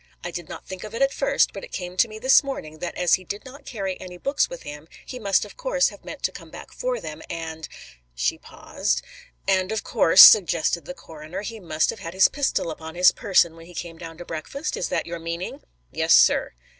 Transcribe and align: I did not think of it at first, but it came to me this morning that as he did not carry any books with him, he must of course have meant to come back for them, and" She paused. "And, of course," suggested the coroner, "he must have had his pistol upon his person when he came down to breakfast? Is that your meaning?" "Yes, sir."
I 0.23 0.31
did 0.31 0.49
not 0.49 0.65
think 0.65 0.83
of 0.83 0.95
it 0.95 1.03
at 1.03 1.13
first, 1.13 1.53
but 1.53 1.63
it 1.63 1.71
came 1.71 1.95
to 1.97 2.07
me 2.07 2.17
this 2.17 2.43
morning 2.43 2.79
that 2.79 2.95
as 2.97 3.13
he 3.13 3.23
did 3.23 3.45
not 3.45 3.67
carry 3.67 4.01
any 4.01 4.17
books 4.17 4.49
with 4.49 4.63
him, 4.63 4.87
he 5.05 5.19
must 5.19 5.45
of 5.45 5.55
course 5.57 5.89
have 5.89 6.03
meant 6.03 6.23
to 6.23 6.31
come 6.31 6.49
back 6.49 6.71
for 6.71 6.99
them, 6.99 7.21
and" 7.29 7.69
She 8.25 8.39
paused. 8.39 9.03
"And, 9.47 9.71
of 9.71 9.83
course," 9.83 10.23
suggested 10.23 10.85
the 10.85 10.95
coroner, 10.95 11.41
"he 11.43 11.59
must 11.59 11.91
have 11.91 11.99
had 11.99 12.15
his 12.15 12.29
pistol 12.29 12.71
upon 12.71 12.95
his 12.95 13.11
person 13.11 13.55
when 13.55 13.67
he 13.67 13.75
came 13.75 13.99
down 13.99 14.17
to 14.17 14.25
breakfast? 14.25 14.75
Is 14.75 14.89
that 14.89 15.05
your 15.05 15.19
meaning?" 15.19 15.61
"Yes, 15.91 16.15
sir." 16.15 16.53